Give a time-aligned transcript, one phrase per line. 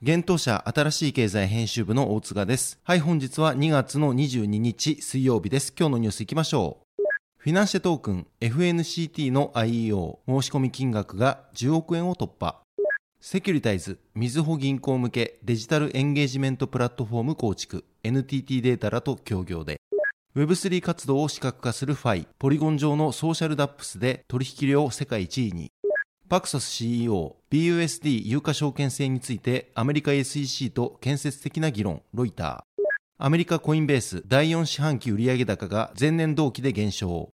[0.00, 2.78] 現当社新しい経済編集部の大塚です。
[2.84, 5.74] はい、本日は2月の22日水曜日です。
[5.76, 7.02] 今日のニュースいきましょう。
[7.36, 12.60] フィナンシェトークン FNCT の IEO 申し込み金額が10億円を突破。
[13.20, 19.78] セキュリタイズ、みずほ銀行向けデジタルエンゲージメントプラットフォーム構築、NTT データらと協業で、
[20.36, 25.70] Web3 活動を視覚化するファイ、ポリゴン上のソーシャルダップスで取引量世界1位に、
[26.28, 32.82] パクソス CEO、BUSD 有価証券制についてアメリカ SEC と建設的な議論、ロイター。
[33.16, 37.28] アメリカコインベース第4四半期売上高が前年同期で減少。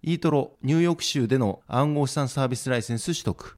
[0.00, 3.56] イートロ、ニューヨーク州での暗号資産サービスライセンス取得。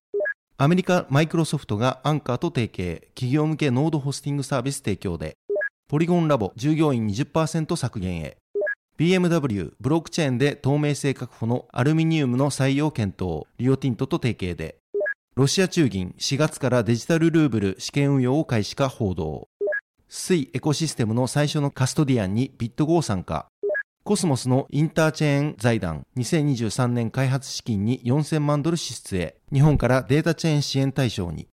[0.56, 5.34] アメリカマイクロソフトがアンカーと提携、企業向けノードホスティングサービス提供で。
[5.86, 8.36] ポリゴンラボ、従業員20%削減へ。
[9.00, 14.76] BMW、ブロックチェーンで透明性確保のアルミニウムの採用検討、リオティントと提携で。
[15.36, 19.48] ロシア中銀、4月からデジタルルーブル試験運用を開始か報道。
[20.06, 23.46] スイエコシステムの最初のカストディアンにビットゴー参加。
[24.04, 29.36] コスモスのインターチェーン財団2023年開発資金に4000万ドル支出へ。
[29.50, 31.48] 日本からデータチェーン支援対象に。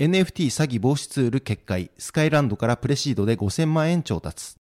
[0.00, 1.92] NFT 詐欺防止ツール決壊。
[1.98, 4.59] スカイランドからプレシードで5000万円調達。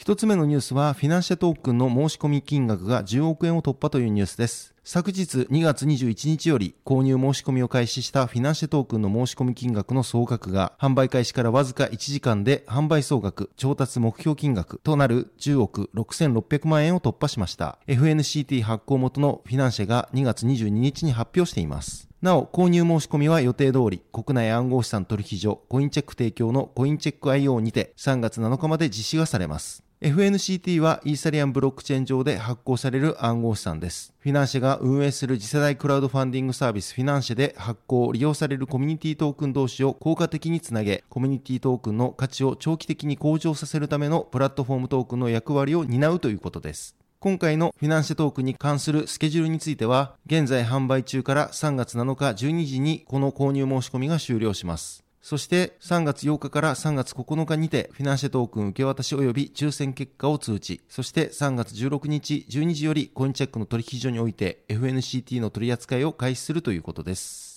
[0.00, 4.74] 一つ目のニュースは、フィナンシェトークンの申し込み金額が10億円を突破というニュースです。
[4.82, 17.78] 昨日2月21日より購入申し込みを開始したフィナンシェトークンの申し込み金額の総額が販売開始からわずか1時間で販売総額、調達目標金額となる10億6600万円を突破しました。
[17.86, 22.09] FNCT 発行元のフィナンシェが2月22日に発表しています。
[22.22, 29.82] なお、購入申し込みは予定通り、国内暗号資産取引所コインチェック提供のコインチェック IO にて3月7日まで実施がされます。
[30.02, 34.12] FNCT はイーサリアンブロックチェーン上で発行される暗号資産です。
[34.18, 46.99] フィナンシェが運営する次世代クラウドファンディングサービスフィナンシェで発行、利用されるコミュニティトークン同士を効果的につなげ、コミュニティトークンの価値を長期的に向上させるためのプラットフォームトークンの役割を担うということです。
[47.22, 55.04] 今回のフィナンシェトークに関するスケジュールについては、現在販売中から3月7日12時にこの購入申し込みが終了します。
[55.20, 60.80] そして3月8日から3月9日にてフィナンシェトークン受け渡し及び抽選結果を通知。
[60.88, 67.49] そして3月16日12時よりコインチェックの取引所において FNCT の取り扱いを開始するということです。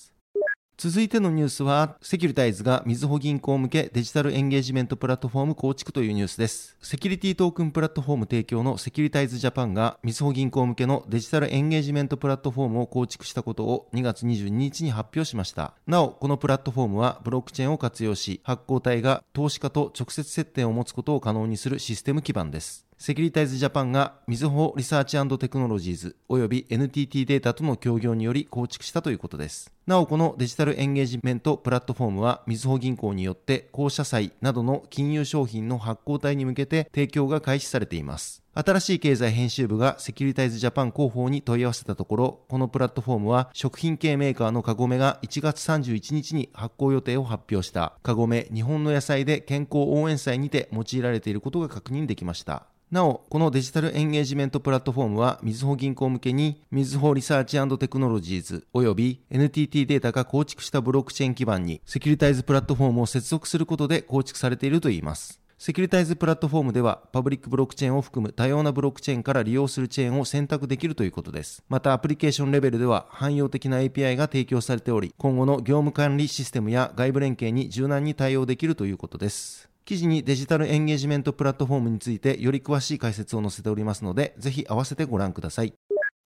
[0.75, 6.75] 続いてのニュースは、セキュリタイズがみずほ銀行向けデジタルエンゲージメントプラットフォーム構築というニュースです。
[6.81, 15.75] セキュリティトークンプラットフォーム提供のセキュリタイズジャパンがみずほ銀行向けのデジタルエンゲージメントプラットフォームを構築したことを2月22日に発表しました。
[15.86, 22.88] なお、このプラットフォームはブロックチェーンを活用し、発行体が投資家と直接接点を持つことを可能にするシステム基盤です。
[23.06, 29.74] セキュリタイズジャパンがみずほリサーチテクノロジーズ及び NTT データとの協業により構築したということです。
[29.86, 38.43] なお、このデジタルエンゲージメントプラットフォームはみずほ銀行によって公社債などの金融商品の発行体に向けて提供が開始されています。
[38.56, 52.68] 新しい経済編集部がセキュリタイズジャパン広報に問い合わせたところ、このプラットフォームは食品系メーカーのカゴメが1月31日に発行予定を発表したカゴメ日本の野菜で健康応援債にて用いられていることが確認できました。
[52.92, 65.43] なお、このデジタルエンゲージメントプラットフォームは、みずほ銀行向けに、みずほリサーチテクノロジーズ及び NTT データが構築したブロックチェーン基盤に、セキュリタイズプラットフォームを接続することで構築されているといいます。
[65.58, 71.64] セキュリタイズプラットフォームでは、パブリックブロックチェーンを含む多様なブロックチェーンから利用するチェーンを選択できるということです。
[71.70, 79.70] また、アプリケーションレベルでは、汎用的な API が提供されており、今後の業務管理システムや外部連携に柔軟に対応できるということです。
[79.86, 85.74] 記事にデジタルエンゲージメントプラットフォームについてより詳しい解説を載せておりますので、ぜひ合わせてご覧ください。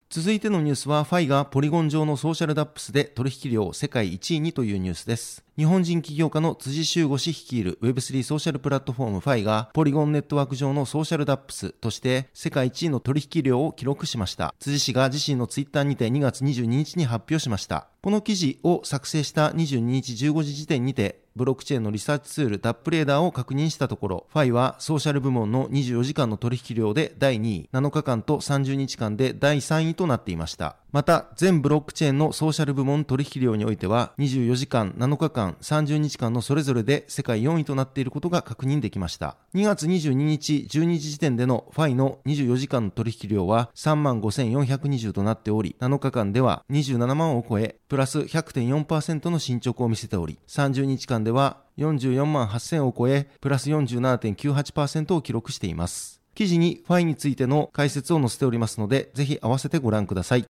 [0.10, 5.47] 続いてのニュースは、ファイがポリゴン上のソーシャルダップスで取引量世界1位にというニュースです。
[5.57, 14.54] 日本人起業家の辻修吾氏率いる Web3 ソーシャルプラットフォームファイがポリゴンネットワーク上のソーシャルダップスとして世界1位の取引量を記録しました。
[14.59, 17.88] 辻氏が自身のツイッターにて2月22日に発表しました。
[18.04, 30.77] この記事を作成した22日15時時点にてブロックチェーンのリサーチツールダップレーダーを確認したところ、ファイはソーシャル部門の24時間の取引量で第2位、7日間と30日間で第3位となっていました。
[30.92, 39.38] また、全ブロックチェーンのソーシャル部門取引量においては、24時間、7日間、30日間のそれぞれで世界4位となっていることが確認できました。
[39.56, 56.22] 2月22日、12時時点でのファイの24時間の取引量は35,420となっており、7日間では27万を超え、プラス100.4%の進捗を見せており、30日間では44万8000を超え、プラス47.98%を記録しています。
[56.38, 60.46] 記事にファイについての解説を載せておりますので、ぜひ合わせてご覧ください。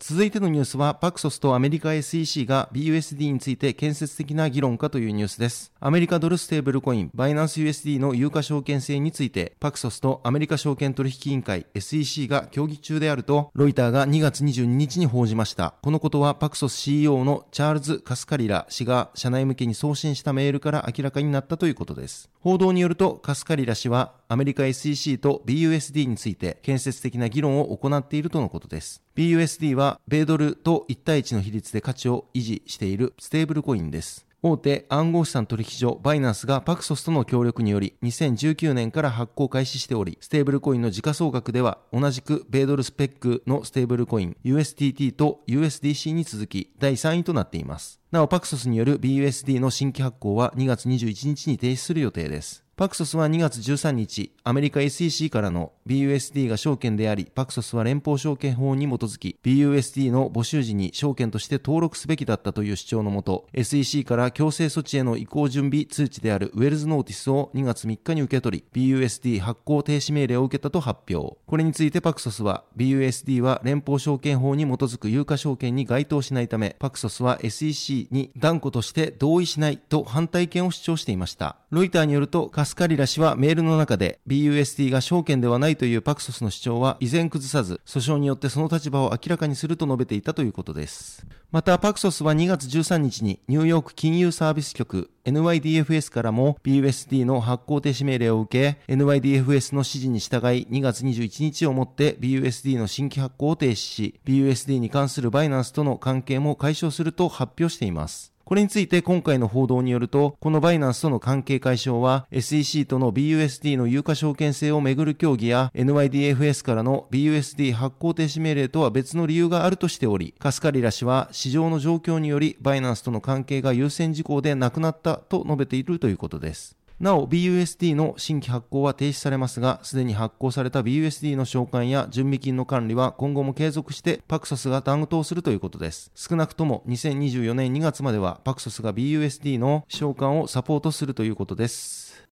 [0.00, 5.72] 続いてのニュースは、パクソスとアメリカ SEC が BUSD について建設的な議論かというニュースです。
[5.80, 15.74] アメリカドルステーブルコイン、バイナンス USD の有価証券制について、パクソスとアメリカ証券取引委員会 SEC が協議中であると、ロイターが2月22日に報じました。
[15.82, 22.30] このことは、パクソス CEO のチャールズ・カスカリラ氏が社内向けに送信したメールから明らかになったということです。
[22.38, 29.02] 報道によると、カスカリラ氏は、アメリカ SEC と BUSD について建設的な議論を行っているとのことです。
[29.18, 34.28] BUSD は米ドルと1対1の比率で価値を維持しているステーブルコインです。
[34.42, 48.00] 大手暗号資産取引所バイナンスがパクソスとの協力により2019年から発行開始しており、ステーブルコインの時価総額では同じく米ドルスペックのステーブルコイン USDT と USDC に続き第3位となっています。
[48.12, 52.62] なおパクソスによる BUSD の新規発行は2月21日に停止する予定です。
[52.78, 71.38] パクソスは2月13日、アメリカ SEC からの BUSD が証券であり、パクソスは連邦証券法に基づき、BUSD の募集時に証券として登録すべきだったという主張のもと、SEC から強制措置への移行準備通知であるウェルズノーティスを2月3日に受け取り、BUSD 発行停止命令を受けたと発表。
[71.46, 81.56] これについてパクソスは、BUSD は連邦証券法に基づく有価証券に該当しないため、パクソスは SEC に断固として同意しないと反対権を主張していました。
[81.70, 91.26] ロイターによると、カスカリラ氏はメールの中で BUSD が証券ではないというパクソスの主張は依然崩さず、訴訟によってその立場を明らかにすると述べていたということです。
[91.50, 108.32] また、パクソスは2月13日にニューヨーク金融サービス局 NYDFS からも BUSD の発行停止命令を受け、NYDFS の指示に従い2月21日をもって BUSD の新規発行を停止し、BUSD に関するバイナンスとの関係も解消すると発表しています。
[108.48, 126.78] これについて今回の報道によると、このバイナンスとの関係解消は SEC との BUSD の有価証券制をめぐる協議や NYDFS からの BUSD 発行停止命令とは別の理由があるとしており、カスカリラ氏は市場の状況によりバイナンスとの関係が優先事項でなくなったと述べているということです。
[127.00, 136.10] なお BUSD の新規発行は停止されますが、すでに発行された BUSD の償還や準備金の管理は今後も継続してパクソスが担当するということです。
[136.16, 142.28] 少なくとも2024年2月まではパクソスが BUSD の償還をサポートするということです。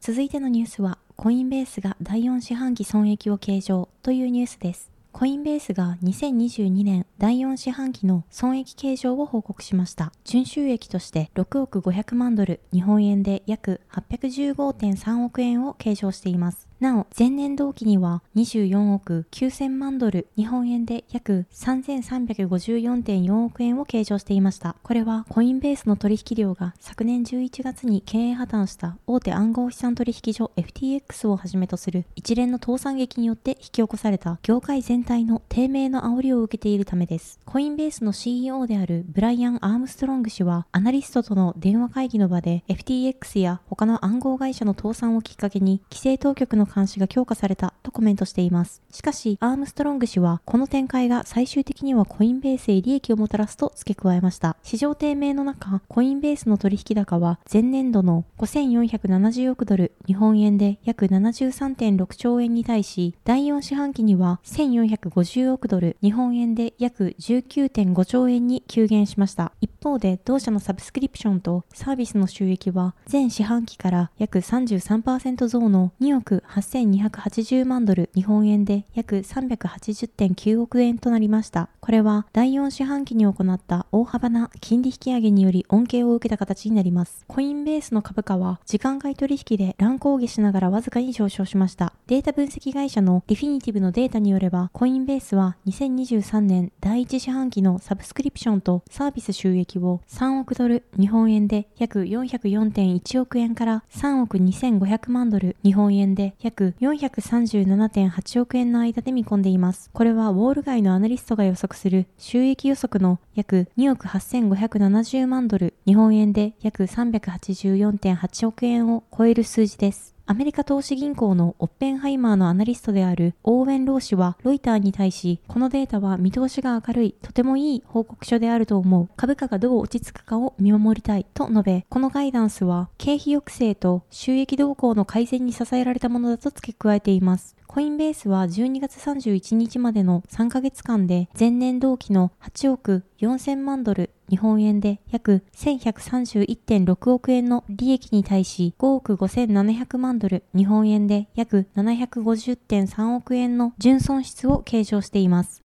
[0.00, 4.89] 続いてのニュースは、コインベースが第4四半期損益を計上というニュースです。
[5.12, 10.12] コインベースが2022年第4四半期の損益計上を報告しました。
[10.24, 16.69] 純収益として6億500万ドル、日本円で約815.3億円を計上しています。
[16.80, 24.76] なお、前年同期には24億9000万ドル、日本円で約3354.4億円を計上していました。
[24.82, 37.40] これはコインベースの取引量が昨年11月に経営破綻した大手暗号資産取引所 FTX をはじめとする一連の倒産劇によって引き起こされた業界全体の低迷の煽りを受けているためです。
[37.44, 48.82] コインベースの CEO であるブライアン・アームストロング氏はアナリストとの電話会議の場で FTX や他の暗号会社の倒産をきっかけに規制当局の監視が強化されたとコメントしています。
[48.90, 54.56] しかし、アームストロング氏は、この展開が最終的にはコインベースへ利益をもたらすと付け加えました。
[54.62, 69.52] 市場低迷の中、コインベースの取引高は前年度の5470億ドル、日本円で約73.6兆円に対し、第4四半期には1450億ドル、日本円で約19.5兆円に急減しました。
[69.60, 81.68] 一方で、同社のサブスクリプションとサービスの収益は、全四半期から約33%増の2億8200 280万ドル、日本円で約380.9億円となりました。
[81.80, 87.24] これは第4四半期に行った大幅な金利引上げにより恩恵を受けた形になります。
[87.26, 91.92] コインベースの株価は時間外取引で乱高下しながらわずかに上昇しました。
[92.06, 109.88] データ分析会社のリフィニティブのデータによれば、コインベースは2023年第1四半期のサブスクリプションとサービス収益を3億ドル、日本円で約404.1億円から3億2500万ドル、日本円で約約437.8億円の間で見込んでいます。
[109.92, 120.16] これはウォール街のアナリストが予測する収益予測の約2億8570万ドル、日本円で約384.8億円を超える数字です。
[120.30, 129.08] アメリカ投資銀行のオッペンハイマーのアナリストであるオーウェン・ロー氏はロイターに対し、このデータは見通しが明るい、とてもいい報告書であると思う。
[129.16, 137.56] 株価がどう落ち着くかを見守りたいと述べ、このガイダンスは経費抑制と収益動向の改善に支えられたものだと付け加えています。
[137.72, 155.62] コインベースは12月31日までの3ヶ月間で前年同期の8億4000万ドル日本円で約1131.6億円の利益に対し5億5700万ドル日本円で約750.3億円の純損失を計上しています。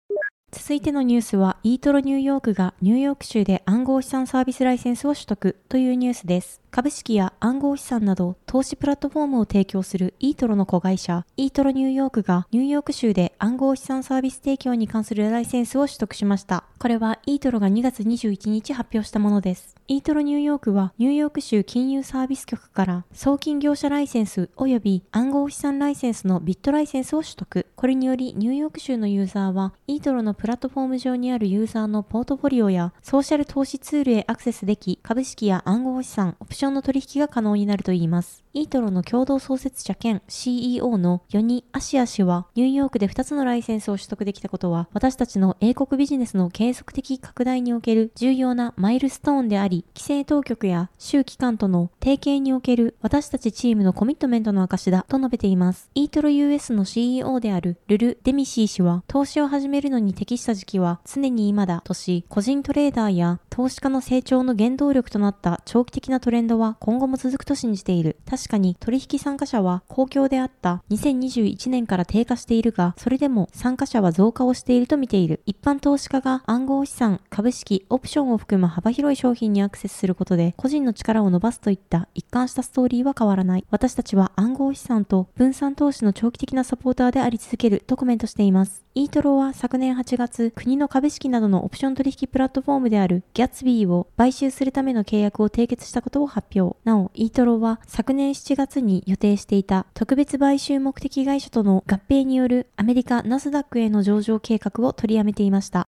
[0.51, 6.61] 続いてのニュースは、イートロニューヨークがニューヨーク州で暗号資産サービスライセンスを取得というニュースです。
[6.69, 16.63] 株式や暗号資産など投資プラットフォームを提供するイートロの子会社、イートロニューヨークがニューヨーク州で暗号資産サービス提供に関するライセンスを取得しました。
[16.77, 19.73] これはイートロが2月21日発表したものです。
[19.87, 27.65] イートロニューヨークはニューヨーク州金融サービス局から送金業者ライセンス及び暗号資産ライセンスのビットライセンスを取得。
[27.75, 38.42] これによりニューヨーク州のユーザーはイートロのプラットフォーム上にあるユーザーのポートフォリオやソーシャル投資ツールへアクセスでき株式や暗号資産、オプションの取引が可能になるといいます。
[38.55, 55.89] イートロの共同創設者兼 CEO のヨニ・アシア氏は、ニューヨークで2つのライセンスを取得できたことは、私たちの英国ビジネスの継続的拡大における重要なマイルストーンであり、規制当局や州機関との提携における私たちチームのコミットメントの証だと述べています。
[55.95, 68.17] イートロ US の CEO であるルル・デミシー氏は、投資を始めるのに適した時期は常に今だとし、個人トレーダーや投資家の成長の原動力となった長期的なトレンドは今後も続くと信じている。
[68.43, 75.41] 確かに取引参加者は公共であった2021年から低下しているが、それでも参加者は増加をしていると見ている。
[75.45, 83.65] 一般投資家が暗号資産、株式、オプションを含む幅広い商品にアクセスすることで個人の力を伸ばすといった一貫したストーリーは変わらない。
[83.71, 88.82] 私たちは暗号資産と分散投資の長期的なサポーターであり続けるとコメントしています。
[88.95, 96.77] イートロは昨年8月、国の株式などのオプション取引プラットフォームであるギャッツビーを買収するための契約を締結したことを発表。
[96.83, 105.87] なお、イートロは昨年7月に予定していた特別買収目的会社との合併によるアメリカナスダックへの上場計画を取りやめていました。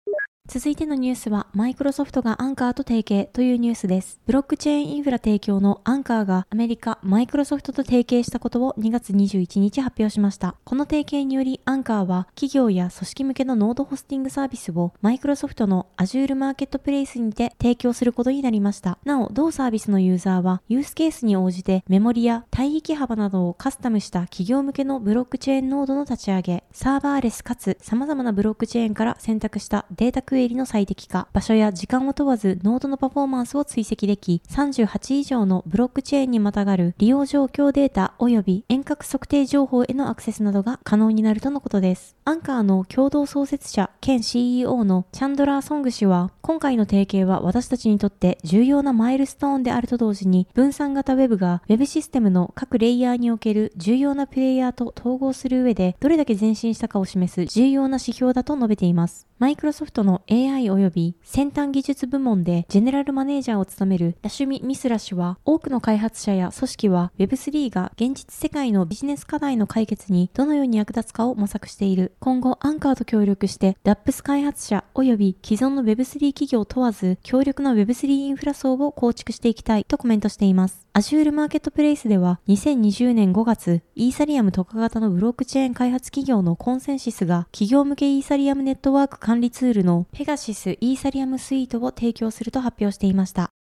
[0.52, 4.18] 続いてのニュースは、マイクロソフトがアンカーと提携というニュースです。
[4.26, 10.56] ブロックチェーンインフラ提供のアンカーがアメリカ、マイクロソフトと提携したことを2月21日発表しました。
[10.64, 18.98] この提携により、アンカーは企業や組織向けのノードホスティングサービスをマイクロソフトの Azure マーケットプレイスにて提供することになりました。
[19.04, 42.16] なお、同サービスのユーザーは、ユースケースに応じてメモリや帯域幅などをカスタムした企業向けのブロックチェーンノードの立ち上げ、サーバーレスかつ様々なブロックチェーンから選択したデータクエリの最適化、場所や時間を問わずノードのパフォーマンスを追跡でき、38以上のブロックチェーンにまたがる利用状況データ及び遠隔測定情報へのアクセスなどが可能になるとのことです。
[42.24, 59.29] アンカーの共同創設者兼 CEO のチャンドラー・ソング氏は、今回の提携は私たちにとって重要なマイルストーンであると同時に、分散型ウェブが Web システムの各レイヤーにおける重要なプレイヤーと統合する上で、どれだけ前進したかを示す重要な指標だと述べています。
[59.40, 72.12] マイクロソフトの AI 及び先端技術部門でジェネラルマネージャーを務めるラシュミ・ミスラ氏は、多くの開発者や組織は Web3 が現実世界のビジネス課題の解決にどのように役立つかを模索している。
[72.20, 80.86] 今後、アンカーと協力して DAPS 開発者及び既存の Web3 企業問わず、強力な Web3 インフラ層を構築していきたいとコメントしています。
[80.92, 93.52] Azure マーケットプレイスでは2020年5月、イーサリアム特化型のブロックチェーン開発企業のコンセンシスが企業向けイーサリアムネットワーク管理ツールのペガシスイーサリアムスイートを提供すると発表していました。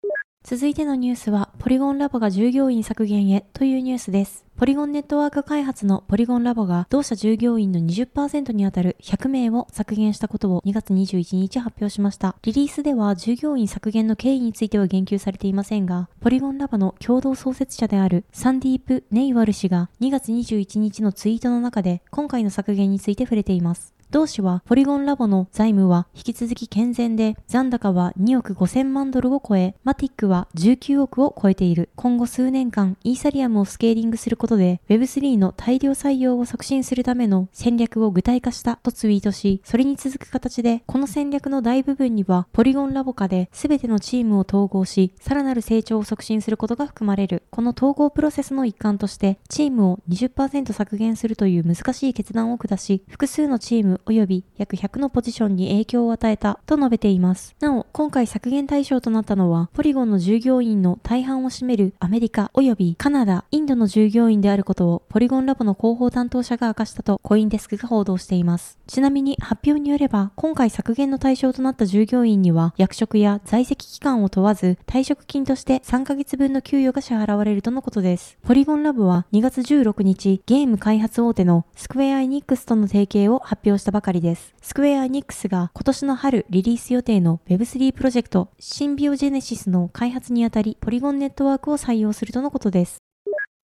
[0.50, 4.46] 続いてのニュースは、ポリゴンラボが従業員削減へというニュースです。
[4.58, 12.36] ポリゴンネットワーク開発のポリゴンラボが同社従業員の20%にあたる100名を削減したことを2月21日発表しました。
[12.42, 23.94] リリースでは従業員削減の経緯については言及されていませんが、ポリゴンラボの共同創設者であるサンディープ・ネイワル氏が2月21日のツイートの中で今回の削減について触れています。
[24.12, 31.90] 同氏はポリゴンラボの財務は引き続き健全で、残高は2億5000万ドルを超え、マティックは19億を超えている。
[31.96, 47.44] 今後数年間、イーサリアムをスケーリングすることで、Web3 の大量採用を促進するための戦略を具体化したとツイートし、それに続く形で、この戦略の大部分には、ポリゴンラボ下で全てのチームを統合し、さらなる成長を促進することが含まれる。
[47.52, 57.56] この統合プロセスの一環として、チームを20%削減するという難しい決断を下し、複数のチーム及び約100のポジションに影響を与えたと述べています。
[57.60, 68.78] なお、今回削減対象となったのは、ポリゴンの従業員の大半を占めるアメリカ及びカナダ、インドの従業員であることをポリゴンラボの広報担当者が明かしたとコインデスクが報道しています。
[68.88, 78.38] ちなみに発表によれば、今回削減の対象となった従業員には、役職や在籍期間を問わず、退職金として3ヶ月分の給与が支払われるとのことです。
[78.44, 84.54] ポリゴンラボは2月16日、ゲーム開発大手のスクエア・エニックスとの提携を発表したばかりです。
[84.62, 93.09] スクエア・ニックスが今年の春リリース予定の Web3 プロジェクトシンビオジェネシスの開発にあたりポリゴンネットワークを採用するとのことです。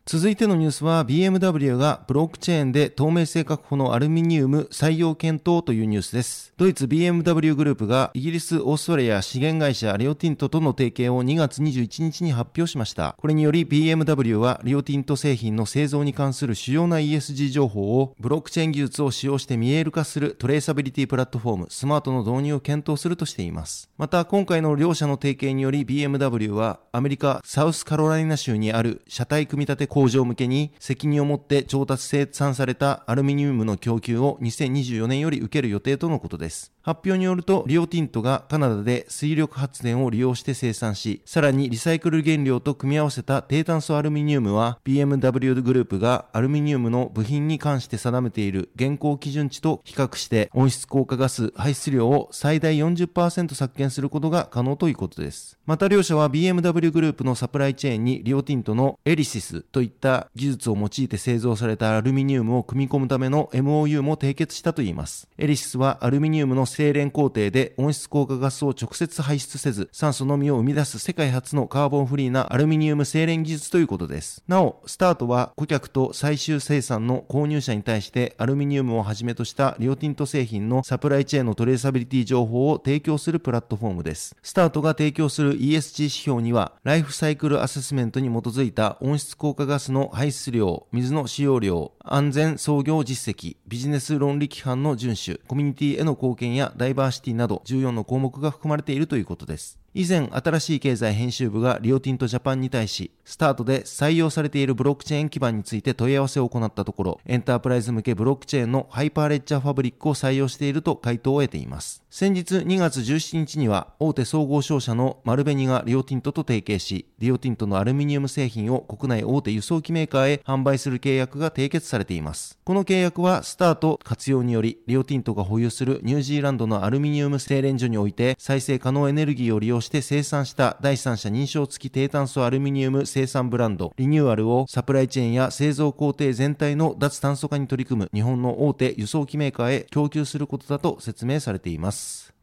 [0.07, 6.53] 続いてのニュースは BMW がブロックチェーンで透明性確保のアルミニウム採用検討というニュースです。
[6.57, 13.15] ドイツ BMW グループがイギリス、オーストラリア資源会社リオティントとの提携を2月21日に発表しました。
[13.17, 23.89] これにより BMW はリオティント製品の製造に関する主要な ESG 情報をブロックチェーン技術を使用して見える化するトレーサビリティプラットフォームスマートの導入を検討するとしています。
[23.97, 36.73] また今回の両社の提携により BMW はアメリカサウスカロライナ州にある車体組み立て工場向けに責任を持って調達生産されたアルミニウムの供給を2024年より受ける予定とのことです。
[36.85, 55.57] 発表によると、リオティントがカナダで水力発電を利用して生産し、さらにリサイクル原料と組み合わせた低炭素アルミニウムは、BMW グループがアルミニウムの部品に関して定めている現行基準値と比較して温室効果ガス排出量を最大40%削減することが可能ということです。
[55.65, 65.27] また両社は BMW グループのサプライチェーンにリオティントのエリシスといいった技術を用いて製造されたアルミニウムを組み込むための MOU も締結したといいます。
[65.37, 74.43] エリシスはアルミニウムの精錬工程で温室効果ガスを直接排出せず、酸素のみを生み出す世界初のカーボンフリーなアルミニウム精錬技術ということです。
[74.47, 84.35] なお、スタートは顧客と最終生産の購入者に対してアルミニウムをはじめとしたリオティント製品のサプライチェーンのトレーサビリティ情報を提供するプラットフォームです。
[84.41, 99.84] スタートが提供する ESG 指標には、ライフサイクルアセスメントに基づいた温室効果ガスガスの排出量、水の使用量、安全操業実績、ビジネス倫理規範の遵守、コミュニティへの貢献やダイバーシティなど14の項目が含まれているということです。
[99.97, 112.03] 以前、新しい経済編集部がリオティントジャパンに対し、スタートで採用されているブロックチェーン基盤について問い合わせを行ったところ、エンタープライズ向けブロックチェーンのハイパーレッジャーファブリックを採用していると回答を得ています。
[112.09, 122.59] 先日2月17日には、大手総合商社の丸紅がリオティントと提携し、リオティントのアルミニウム製品を国内大手輸送機メーカーへ販売する契約が締結されています。
[122.65, 142.33] この契約は、スタート活用により、リオティントが保有するニュージーランドのアルミニウム精錬所において、再生可能エネルギーを利用しして生産した第三者認証付き低炭素アルミニウム生産ブランドリニューアルをサプライチェーンや製造工程全体の脱炭素化に取り組む日本の大手輸送機メーカーへ供給することだと説明されています。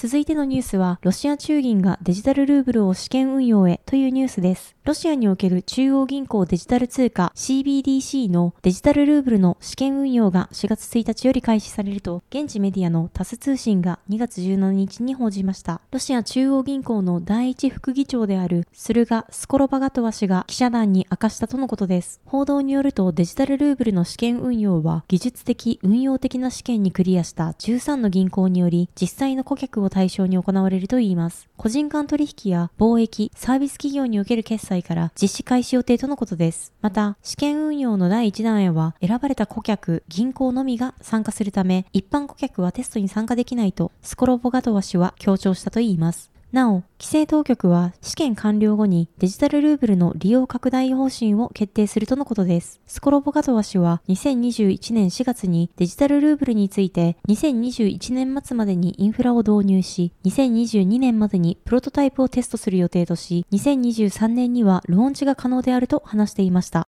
[0.00, 4.76] 続いてのニュースは、ロシア中銀がデジタルルーブルを試験運用へというニュースです。
[4.88, 15.82] ロシアにおける中央銀行デジタル通貨 CBDC のデジタルルーブルの試験運用が4月1日より開始されると、現地メディアのタス通信が2月17日に報じました。
[15.90, 22.22] ロシア中央銀行の第一副議長であるスルガ・スコロバガトワ氏が記者団に明かしたとのことです。
[22.24, 31.46] 報道によるとデジタルルーブルの試験運用は技術的、運用的な試験にクリアした13の銀行により実際の顧客を対象に行われるといいます。
[31.58, 36.72] 個人間取引や貿易、サービス企業における決済から実施開始予定とのことです。
[36.80, 46.37] また、試験運用の第1弾へは選ばれた顧客、銀行のみが参加するため、一般顧客はテストに参加できないとスコロボガトワ氏は強調したといいます。
[46.50, 52.80] なお、規制当局は試験完了後にデジタルルーブルの利用拡大方針を決定するとのことです。
[52.86, 66.88] スコロボガトワ氏は2021年4月にデジタルルーブルについて2021年末までにインフラを導入し、2022年までにプロトタイプをテストする予定とし、2023年にはローンチが可能であると話していました。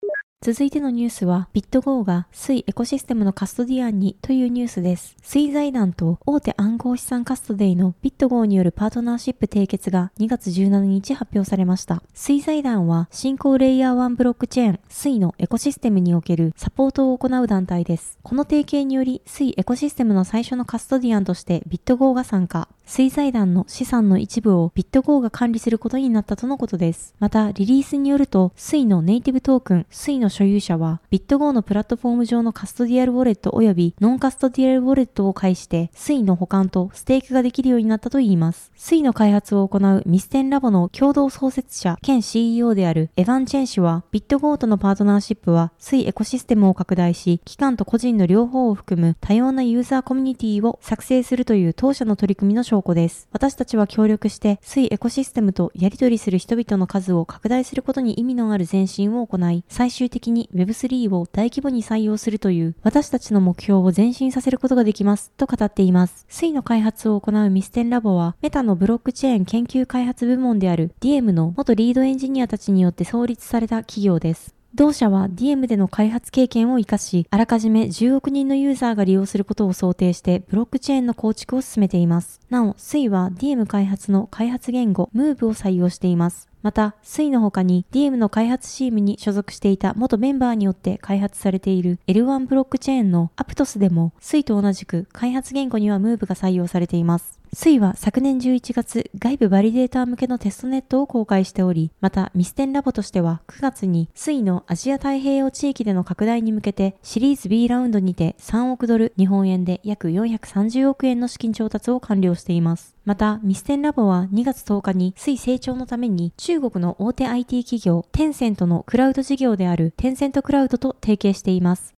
[0.43, 5.15] 続いてのニュースは、ビットゴーがスイエコシステムのカストディアンにというニュースです。
[5.21, 12.01] スイ財団と大手暗号資産カストディのビットゴーによるパートナーシップ締結が2月17日発表されました。
[12.15, 18.17] スイ財団は新興レイヤー1ブロックチェーンスイのエコシステムにおけるサポートを行う団体です。
[18.23, 22.67] この提携によりスイエコシステムの最初のカストディアンとしてビットゴーが参加。
[22.91, 27.15] スイ財団の資産の一部をビットゴーが管理することになったとのことです。
[27.19, 38.73] また、リリースによると、スイのネイティブトークン、スイの所有者は、ビットゴーのプラットフォーム上のカストディアルウォレット及びノンカストディアルウォレットを介して、 Suiの保管とステークができるようになったといいます。
[38.75, 53.27] Suiの開発を行うミステンラボの共同創設者兼 CEO であるエヴァン・チェン氏は、ビットゴーとのパートナーシップは、 Suiエコシステムを拡大し、機関と個人の両方を含む多様なユーザーコミュニティを作成するという当社の取り組みの紹介証拠です。
[53.31, 66.25] 私たちは協力して Suiエコシステムとやり取りする人々の数を拡大することに意味のある前進を行い、最終的に Web3 を大規模に採用するという私たちの目標を前進させることができますと語っています。
[66.27, 74.60] Suiの開発を行うミステンラボはメタのブロックチェーン研究開発部門である DM の元リードエンジニアたちによって創立された企業です。
[74.73, 82.39] 同社は DM での開発経験を活かし、あらかじめ10億人のユーザーが利用することを想定してブロックチェーンの構築を進めています。
[82.49, 86.47] なお、SUI は DM 開発の開発言語 Move を採用しています。
[86.61, 97.40] また、SUI の他に DM の開発チームに所属していた元メンバーによって開発されている L1 ブロックチェーンの Aptos でも SUI と同じく開発言語には Move が採用されています。
[97.53, 112.95] Suiは昨年11月、外部バリデーター向けのテストネットを公開しており、またミステンラボとしては9月に Suiのアジア太平洋地域での拡大に向けてシリーズ B ラウンドにて3億ドル、日本円で約430億円の資金調達を完了しています。
[113.03, 121.93] また、ミステンラボは2月10日に Sui成長のために中国の大手 IT 企業テンセントのクラウド事業であるテンセントクラウドと提携しています。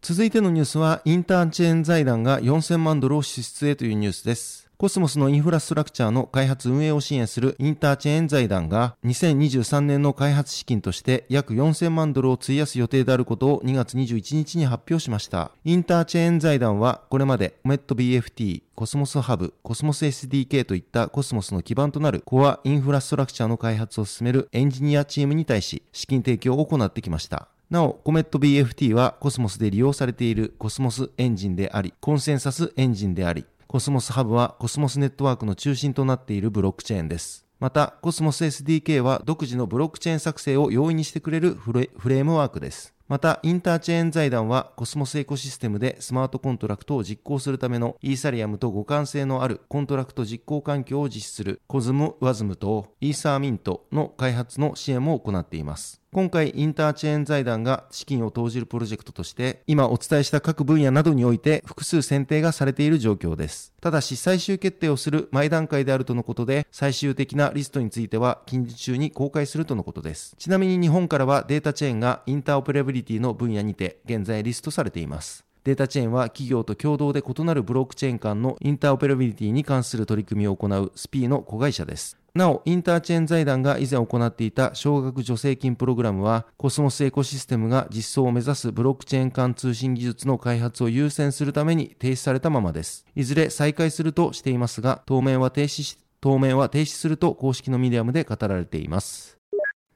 [0.00, 4.63] 続いてのニュースは、インターチェーン財団が4000万ドルを支出へというニュースです。
[4.84, 15.52] コスモスのインフラストラクチャーの開発運営を支援するインターチェーン財団が2023年の開発資金として約4000万ドルを費やす予定であることを2月21日に発表しました。
[15.64, 27.48] インターチェーン財団はこれまでコメット BFT、コスモスハブ、コスモス SDK といったコスモスの基盤となるコアインフラストラクチャーの開発を進めるエンジニアチームに対し資金提供を行ってきました。
[27.70, 37.44] なお、コメット BFT はコスモスで利用されているコスモスエンジンであり、コンセンサスエンジンであり、コスモスハブはコスモスネットワークの中心となっているブロックチェーンです。
[37.60, 42.94] また、コスモス SDK は独自のブロックチェーン作成を容易にしてくれるフレームワークです。
[43.06, 56.03] また、インターチェーン財団はコスモスエコシステムでスマートコントラクトを実行するためのイーサリアムと互換性のあるコントラクト実行環境を実施する CosmWasm とイーサーミントの開発の支援も行っています。
[56.14, 63.72] 今回インターチェーン財団が資金を投じるプロジェクトとして今お伝えした各分野などにおいて複数選定がされている状況です。
[63.80, 70.36] ただし最終決定をする前段階であるとのことで最終的なリストについては近日中に公開するとのことです。
[70.38, 75.44] ちなみに日本からはデータチェーンがインターオペラビリティの分野にて現在リストされています。
[75.64, 82.16] データチェーンは企業と共同で異なるブロックチェーン間のインターオペラビリティに関する取り組みを行う Speeeの子会社です。
[82.34, 93.06] なお、インターチェーン財団が以前行っていた少額助成金プログラムは、コスモスエコシステムが実装を目指すブロックチェーン間通信技術の開発を優先するために停止されたままです。
[93.14, 99.38] いずれ再開するとしていますが、当面は停止し、当面は停止すると公式のミディアムで語られています。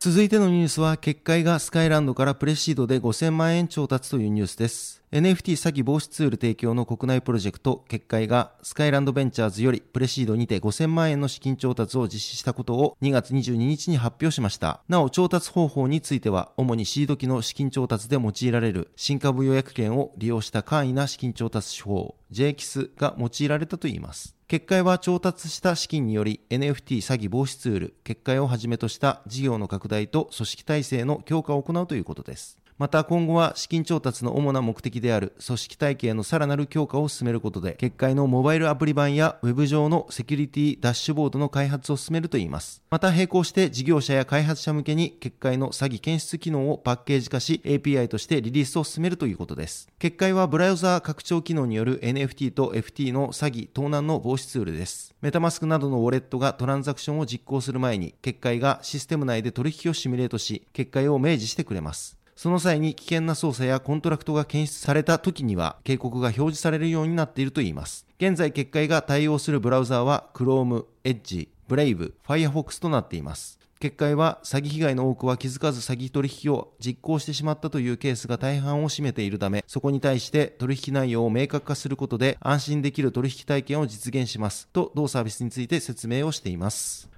[0.01, 5.03] 続いてのニュースは、結界がスカイランドからプレシードで5000万円調達というニュースです。
[5.11, 14.83] NFT 詐欺防止ツール提供の国内プロジェクト、結界がスカイランドベンチャーズよりプレシードにて5000万円の資金調達を実施したことを2月22日に発表しました。
[14.89, 24.38] なお、調達方法については、主にシード機の資金調達で用いられる新株予約権を利用した簡易な資金調達手法、JKIS が用いられたといいます。
[24.49, 32.57] 結界は調達した資金により NFT 詐欺防止ツール、結界をはじめとした事業の拡大と組織体制の強化を行うということです。
[32.79, 42.81] また今後は資金調達の主な目的である組織体系のさらなる強化を進めることで、結界のモバイルアプリ版やウェブ上のセキュリティダッシュボードの開発を進めるといいます。
[42.91, 49.89] また並行して事業者や開発者向けに結界の詐欺検出機能をパッケージ化し API としてリリースを進めるということです。
[49.99, 55.15] 結界はブラウザー拡張機能による NFT と FT の詐欺、盗難の防止ツールです。
[55.21, 62.18] メタマスクなどのウォレットがトランザクションを実行する前に、結界がシステム内で取引をシミュレートし、結果を明示してくれます。
[62.39, 68.07] その際に危険な操作やコントラクトが検出された時には警告が表示されるようになっているといいます。
[68.21, 73.59] 現在結界が対応するブラウザーは Chrome、Edge、Brave、Firefox となっています。
[73.81, 87.18] 結界は詐欺被害の多くは気づかず詐欺取引を実行してしまったというケースが大半を占めているため、そこに対して取引内容を明確化することで安心できる取引体験を実現しますと同サービスについて説明をしています。